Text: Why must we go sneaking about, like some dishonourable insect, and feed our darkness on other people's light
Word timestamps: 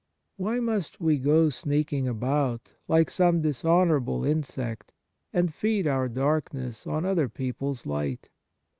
Why 0.35 0.59
must 0.59 0.99
we 0.99 1.19
go 1.19 1.49
sneaking 1.49 2.07
about, 2.07 2.73
like 2.87 3.11
some 3.11 3.43
dishonourable 3.43 4.25
insect, 4.25 4.91
and 5.31 5.53
feed 5.53 5.85
our 5.85 6.09
darkness 6.09 6.87
on 6.87 7.05
other 7.05 7.29
people's 7.29 7.85
light 7.85 8.27